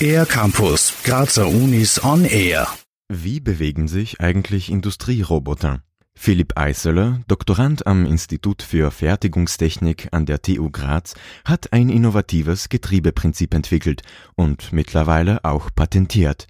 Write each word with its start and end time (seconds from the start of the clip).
Air 0.00 0.26
Campus, 0.26 0.92
Grazer 1.04 1.48
Unis 1.48 2.02
on 2.04 2.24
Air. 2.24 2.68
Wie 3.08 3.40
bewegen 3.40 3.88
sich 3.88 4.20
eigentlich 4.20 4.70
Industrieroboter? 4.70 5.80
Philipp 6.14 6.52
Eisele, 6.56 7.22
Doktorand 7.28 7.86
am 7.86 8.06
Institut 8.06 8.62
für 8.62 8.90
Fertigungstechnik 8.90 10.08
an 10.12 10.26
der 10.26 10.42
TU 10.42 10.70
Graz, 10.70 11.14
hat 11.44 11.72
ein 11.72 11.88
innovatives 11.88 12.68
Getriebeprinzip 12.68 13.54
entwickelt 13.54 14.02
und 14.34 14.72
mittlerweile 14.72 15.44
auch 15.44 15.70
patentiert. 15.74 16.46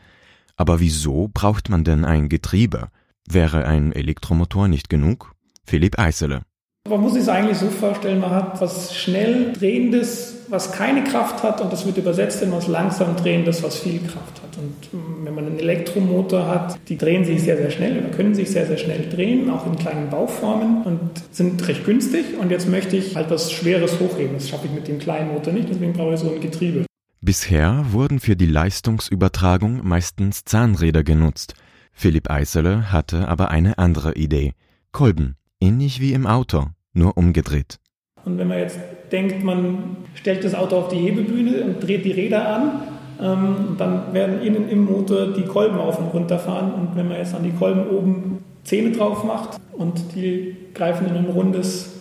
Aber 0.56 0.80
wieso 0.80 1.28
braucht 1.32 1.68
man 1.68 1.84
denn 1.84 2.04
ein 2.04 2.28
Getriebe? 2.28 2.88
Wäre 3.28 3.66
ein 3.66 3.92
Elektromotor 3.92 4.68
nicht 4.68 4.88
genug? 4.88 5.32
Philipp 5.64 5.98
Eisele. 5.98 6.42
Man 6.88 7.00
muss 7.00 7.14
sich 7.14 7.22
es 7.22 7.28
eigentlich 7.28 7.58
so 7.58 7.66
vorstellen, 7.66 8.20
man 8.20 8.30
hat 8.30 8.60
was 8.60 8.94
schnell 8.94 9.52
drehendes, 9.52 10.36
was 10.48 10.72
keine 10.72 11.02
Kraft 11.02 11.42
hat 11.42 11.60
und 11.60 11.72
das 11.72 11.84
wird 11.84 11.96
übersetzt 11.96 12.42
in 12.42 12.52
was 12.52 12.68
langsam 12.68 13.16
drehendes, 13.16 13.62
was 13.62 13.78
viel 13.78 13.98
Kraft 14.00 14.42
hat. 14.42 14.56
Und 14.58 14.92
mm, 14.92 15.24
wenn 15.24 15.34
man 15.34 15.46
einen 15.46 15.58
Elektromotor 15.58 16.46
hat, 16.46 16.78
die 16.88 16.96
drehen 16.96 17.24
sich 17.24 17.42
sehr, 17.42 17.56
sehr 17.56 17.70
schnell 17.70 17.98
oder 17.98 18.08
können 18.08 18.34
sich 18.34 18.50
sehr, 18.50 18.66
sehr 18.66 18.76
schnell 18.76 19.08
drehen, 19.08 19.50
auch 19.50 19.66
in 19.66 19.76
kleinen 19.76 20.10
Bauformen 20.10 20.82
und 20.82 21.10
sind 21.32 21.66
recht 21.66 21.84
günstig. 21.84 22.38
Und 22.38 22.50
jetzt 22.50 22.68
möchte 22.68 22.96
ich 22.96 23.16
halt 23.16 23.30
was 23.30 23.50
Schweres 23.50 23.98
hochheben. 23.98 24.34
Das 24.34 24.48
schaffe 24.48 24.66
ich 24.66 24.72
mit 24.72 24.86
dem 24.86 24.98
kleinen 24.98 25.32
Motor 25.32 25.52
nicht, 25.52 25.68
deswegen 25.68 25.92
brauche 25.92 26.14
ich 26.14 26.20
so 26.20 26.30
ein 26.30 26.40
Getriebe. 26.40 26.86
Bisher 27.20 27.84
wurden 27.90 28.20
für 28.20 28.36
die 28.36 28.46
Leistungsübertragung 28.46 29.80
meistens 29.82 30.44
Zahnräder 30.44 31.02
genutzt. 31.02 31.54
Philipp 31.92 32.30
Eisele 32.30 32.92
hatte 32.92 33.26
aber 33.26 33.50
eine 33.50 33.78
andere 33.78 34.14
Idee. 34.14 34.52
Kolben, 34.92 35.34
ähnlich 35.60 36.00
wie 36.00 36.12
im 36.12 36.26
Auto 36.26 36.66
nur 36.96 37.16
umgedreht. 37.16 37.78
Und 38.24 38.38
wenn 38.38 38.48
man 38.48 38.58
jetzt 38.58 38.78
denkt, 39.12 39.44
man 39.44 39.96
stellt 40.14 40.44
das 40.44 40.54
Auto 40.54 40.76
auf 40.76 40.88
die 40.88 40.96
Hebebühne 40.96 41.62
und 41.62 41.80
dreht 41.80 42.04
die 42.04 42.12
Räder 42.12 42.48
an, 42.48 42.82
ähm, 43.20 43.76
dann 43.78 44.12
werden 44.12 44.42
innen 44.42 44.68
im 44.68 44.84
Motor 44.84 45.32
die 45.32 45.44
Kolben 45.44 45.78
auf 45.78 45.98
und 45.98 46.06
runter 46.06 46.38
fahren. 46.38 46.72
Und 46.72 46.96
wenn 46.96 47.08
man 47.08 47.18
jetzt 47.18 47.34
an 47.34 47.44
die 47.44 47.52
Kolben 47.52 47.88
oben 47.88 48.44
Zähne 48.64 48.90
drauf 48.90 49.24
macht 49.24 49.60
und 49.72 50.14
die 50.14 50.56
greifen 50.74 51.06
in 51.06 51.16
ein 51.16 51.26
rundes, 51.26 52.00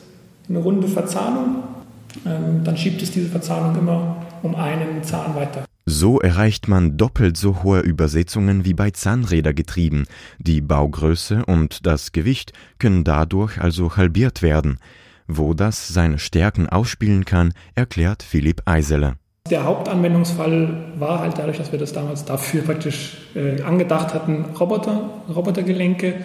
eine 0.49 0.59
runde 0.59 0.87
Verzahnung, 0.87 1.63
ähm, 2.25 2.63
dann 2.63 2.75
schiebt 2.75 3.01
es 3.01 3.11
diese 3.11 3.29
Verzahnung 3.29 3.77
immer 3.77 4.17
um 4.41 4.55
einen 4.55 5.03
Zahn 5.03 5.35
weiter. 5.35 5.65
So 5.87 6.19
erreicht 6.19 6.67
man 6.67 6.97
doppelt 6.97 7.37
so 7.37 7.61
hohe 7.61 7.81
Übersetzungen 7.81 8.65
wie 8.65 8.73
bei 8.73 8.89
Zahnrädergetrieben. 8.89 10.07
Die 10.39 10.59
Baugröße 10.59 11.45
und 11.45 11.85
das 11.85 12.11
Gewicht 12.11 12.53
können 12.79 13.03
dadurch 13.03 13.61
also 13.61 13.95
halbiert 13.95 14.41
werden. 14.41 14.79
Wo 15.27 15.53
das 15.53 15.87
seine 15.87 16.17
Stärken 16.17 16.67
ausspielen 16.67 17.23
kann, 17.23 17.53
erklärt 17.75 18.23
Philipp 18.23 18.63
Eisele. 18.65 19.17
Der 19.47 19.63
Hauptanwendungsfall 19.63 20.93
war 20.97 21.19
halt 21.19 21.37
dadurch, 21.37 21.59
dass 21.59 21.71
wir 21.71 21.77
das 21.77 21.93
damals 21.93 22.25
dafür 22.25 22.63
praktisch 22.63 23.19
äh, 23.35 23.61
angedacht 23.61 24.15
hatten, 24.15 24.45
Roboter, 24.59 25.11
Robotergelenke, 25.29 26.15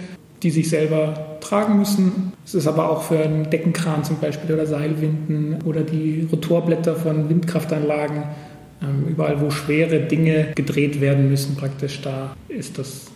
die 0.43 0.51
sich 0.51 0.71
selber 0.71 1.37
tragen 1.41 1.77
müssen. 1.77 2.33
Es 2.47 2.55
ist 2.55 2.67
aber 2.67 2.91
auch 2.91 3.03
für 3.03 3.19
einen 3.19 3.51
Deckenkran 3.51 4.05
zum 4.05 4.21
Beispiel 4.21 4.55
oder 4.55 4.65
Seilwinden 4.65 5.59
oder 5.67 5.83
die 5.83 6.27
Rotorblätter 6.33 6.97
von 6.97 7.29
Windkraftanlagen 7.29 8.23
überall, 9.09 9.41
wo 9.41 9.51
schwere 9.51 10.01
Dinge 10.01 10.53
gedreht 10.55 11.01
werden 11.01 11.29
müssen, 11.29 11.57
praktisch, 11.57 12.01
da 12.03 12.37
ist 12.49 12.79
das 12.79 13.07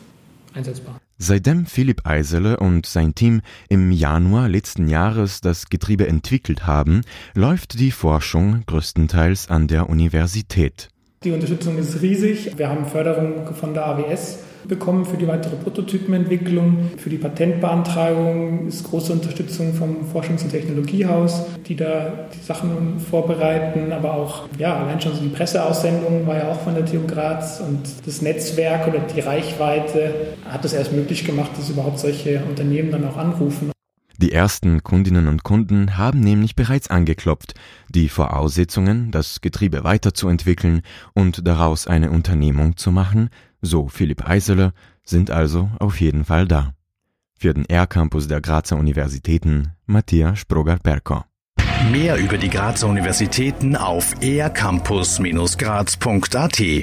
einsetzbar. 0.52 1.00
Seitdem 1.16 1.66
Philipp 1.66 2.02
Eisele 2.04 2.58
und 2.58 2.86
sein 2.86 3.14
Team 3.14 3.40
im 3.68 3.92
Januar 3.92 4.48
letzten 4.48 4.88
Jahres 4.88 5.40
das 5.40 5.68
Getriebe 5.68 6.08
entwickelt 6.08 6.66
haben, 6.66 7.02
läuft 7.34 7.78
die 7.78 7.92
Forschung 7.92 8.64
größtenteils 8.66 9.48
an 9.48 9.68
der 9.68 9.88
Universität. 9.88 10.88
Die 11.22 11.30
Unterstützung 11.30 11.78
ist 11.78 12.02
riesig. 12.02 12.58
Wir 12.58 12.68
haben 12.68 12.84
Förderung 12.84 13.54
von 13.54 13.72
der 13.72 13.86
AWS 13.86 14.40
bekommen 14.68 15.04
für 15.04 15.16
die 15.16 15.26
weitere 15.26 15.56
Prototypenentwicklung. 15.56 16.90
Für 16.96 17.10
die 17.10 17.18
Patentbeantragung 17.18 18.66
ist 18.66 18.84
große 18.84 19.12
Unterstützung 19.12 19.74
vom 19.74 19.96
Forschungs- 20.12 20.42
und 20.42 20.50
Technologiehaus, 20.50 21.44
die 21.66 21.76
da 21.76 22.28
die 22.34 22.44
Sachen 22.44 23.00
vorbereiten. 23.00 23.92
Aber 23.92 24.14
auch, 24.14 24.48
ja, 24.58 24.76
allein 24.76 25.00
schon 25.00 25.14
so 25.14 25.20
die 25.20 25.28
Presseaussendung 25.28 26.26
war 26.26 26.36
ja 26.36 26.50
auch 26.50 26.60
von 26.60 26.74
der 26.74 26.84
TU 26.84 27.06
Graz 27.06 27.60
und 27.60 27.80
das 28.06 28.22
Netzwerk 28.22 28.88
oder 28.88 29.00
die 29.00 29.20
Reichweite 29.20 30.34
hat 30.44 30.64
es 30.64 30.72
erst 30.72 30.92
möglich 30.92 31.24
gemacht, 31.24 31.50
dass 31.56 31.70
überhaupt 31.70 31.98
solche 31.98 32.42
Unternehmen 32.44 32.90
dann 32.90 33.06
auch 33.06 33.16
anrufen. 33.16 33.74
Die 34.18 34.32
ersten 34.32 34.84
Kundinnen 34.84 35.26
und 35.26 35.42
Kunden 35.42 35.98
haben 35.98 36.20
nämlich 36.20 36.54
bereits 36.54 36.88
angeklopft. 36.88 37.54
Die 37.88 38.08
Voraussetzungen, 38.08 39.10
das 39.10 39.40
Getriebe 39.40 39.82
weiterzuentwickeln 39.82 40.82
und 41.14 41.46
daraus 41.46 41.88
eine 41.88 42.12
Unternehmung 42.12 42.76
zu 42.76 42.92
machen, 42.92 43.28
so 43.64 43.88
Philipp 43.88 44.28
Eisele, 44.28 44.72
sind 45.04 45.30
also 45.30 45.70
auf 45.78 46.00
jeden 46.00 46.24
Fall 46.24 46.46
da. 46.46 46.74
Für 47.38 47.52
den 47.52 47.66
R-Campus 47.66 48.28
der 48.28 48.40
Grazer 48.40 48.76
Universitäten 48.76 49.72
Matthias 49.86 50.38
Sproger-Perko. 50.38 51.24
Mehr 51.90 52.16
über 52.16 52.38
die 52.38 52.48
Grazer 52.48 52.88
Universitäten 52.88 53.76
auf 53.76 54.14
ercampus-graz.at 54.22 56.82